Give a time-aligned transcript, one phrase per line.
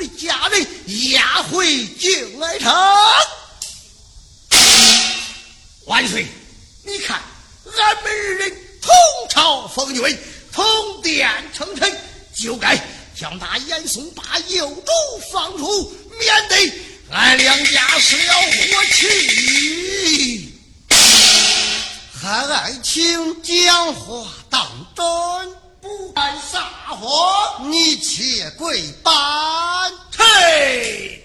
[0.00, 0.66] 的家人
[1.12, 2.72] 押回靖爱城。
[5.86, 6.26] 万岁，
[6.84, 7.20] 你看，
[7.76, 8.50] 俺们二人
[8.80, 8.90] 同
[9.28, 10.18] 朝奉君，
[10.50, 11.94] 同殿称臣，
[12.34, 12.76] 就该
[13.18, 14.90] 将那严嵩把幼主
[15.30, 16.72] 放出，免得
[17.10, 20.54] 俺两家失了和气。
[22.22, 25.59] 俺爱卿讲话当真。
[25.80, 29.12] 不敢撒谎，你且跪板，
[30.16, 31.19] 嘿，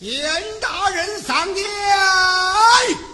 [0.00, 0.22] 严
[0.60, 3.07] 大人上殿。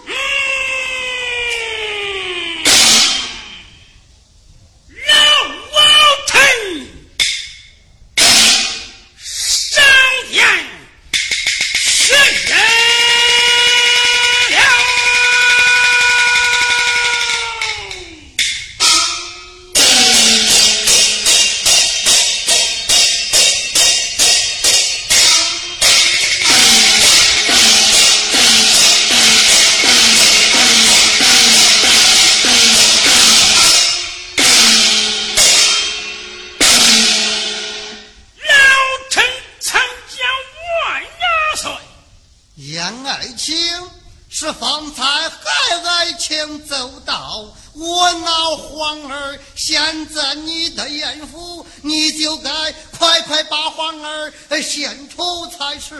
[51.85, 52.49] 你就该
[52.97, 55.95] 快快把皇儿献出才是。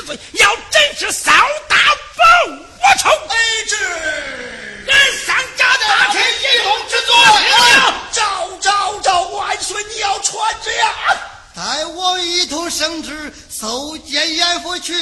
[0.00, 1.30] 之罪，要真是扫
[1.68, 1.76] 大
[2.16, 4.94] 报我仇，俺
[5.26, 7.12] 三家的大臣一同之罪。
[8.12, 9.20] 赵赵赵！
[9.28, 10.94] 万岁，你要传旨呀！
[11.54, 13.32] 待我一同升职。
[13.50, 14.94] 搜检严府去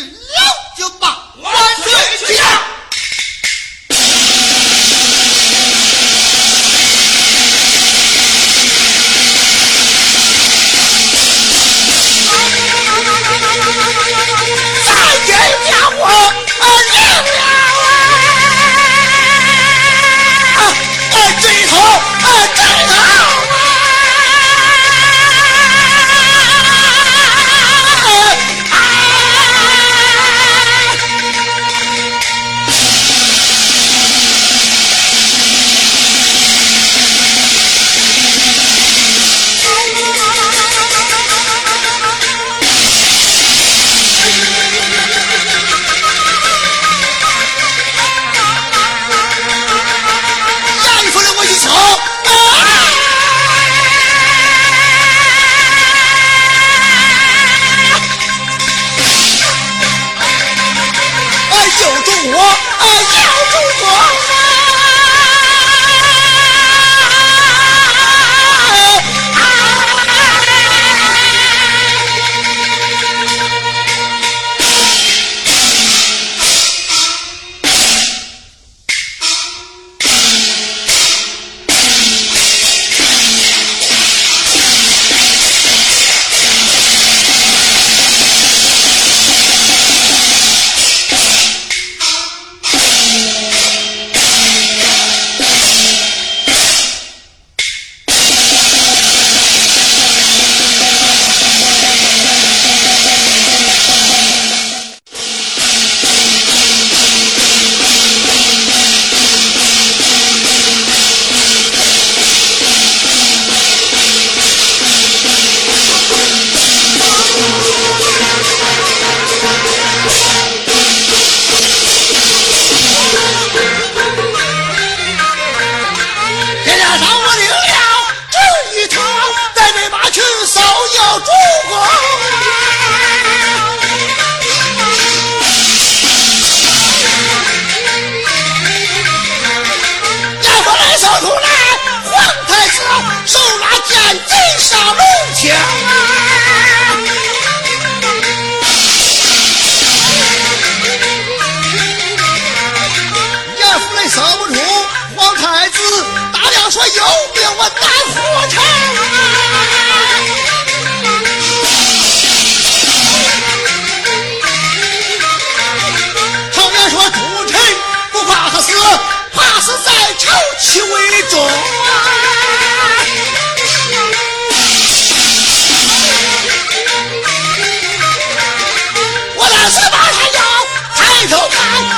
[181.18, 181.97] 抬头看。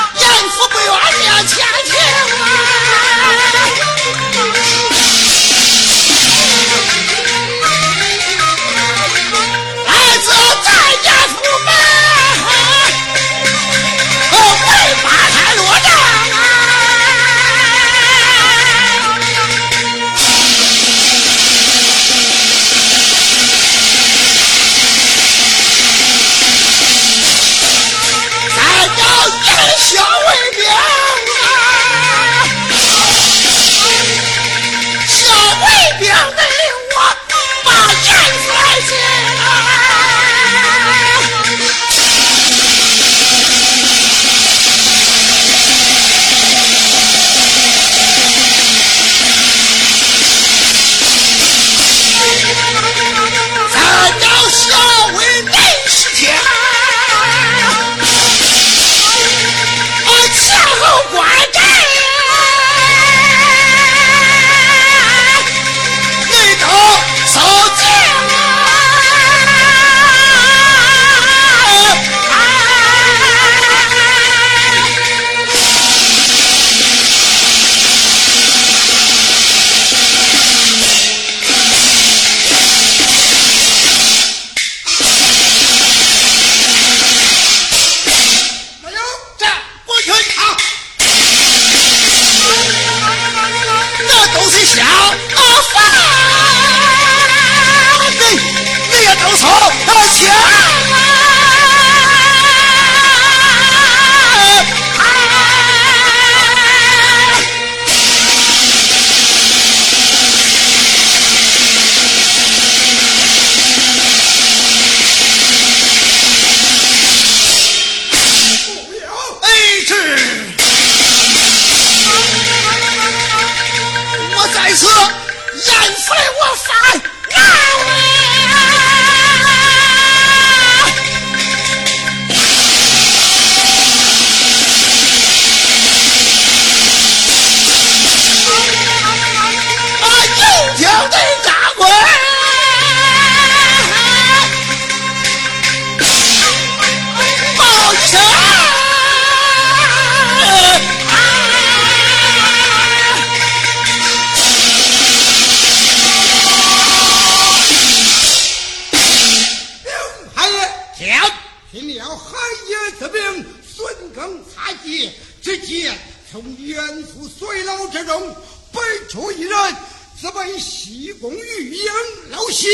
[162.16, 165.10] 寒烟似兵损根残疾
[165.42, 165.96] 只见
[166.30, 168.36] 从远处水老之中
[168.72, 169.76] 奔出一人
[170.20, 171.92] 直奔西宫御营
[172.30, 172.68] 楼下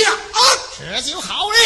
[0.78, 1.56] 这就好了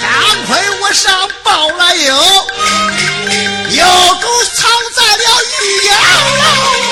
[0.00, 2.14] 张奎我上报了有
[3.70, 3.84] 有
[4.16, 5.92] 狗藏在了御妖
[6.42, 6.85] 楼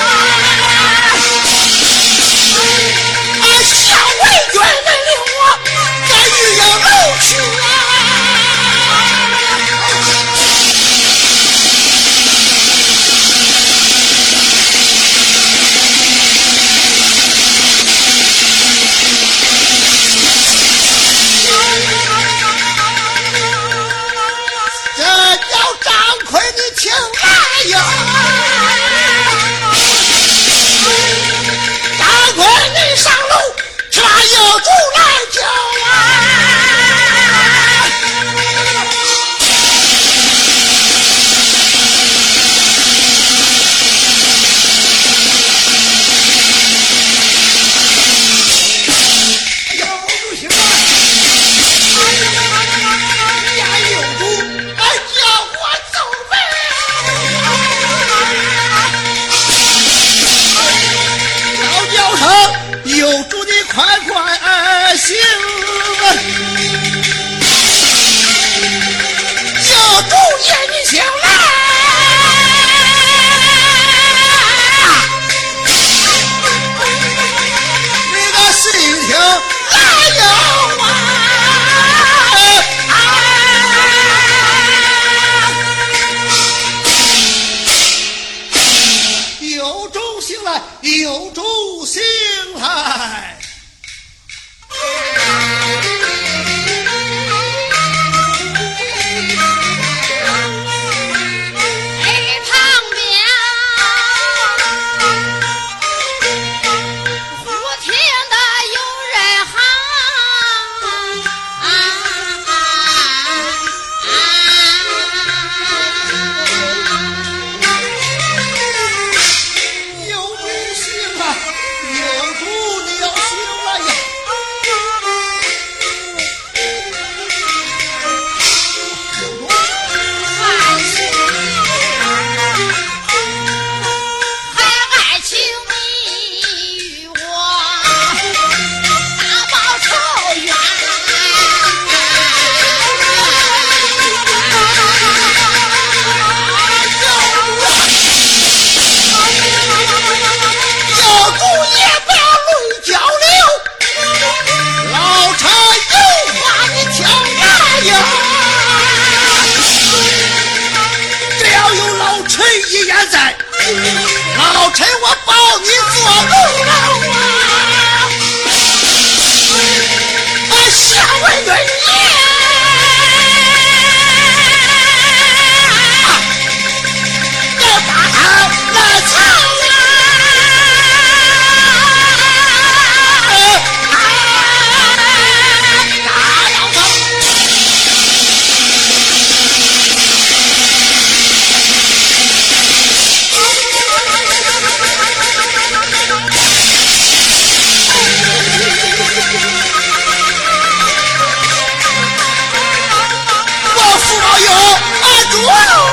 [205.45, 205.84] 两